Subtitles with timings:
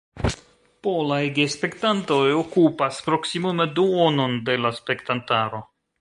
[0.87, 5.63] Polaj gespektantoj okupas proksimume duonon de la spektantaro.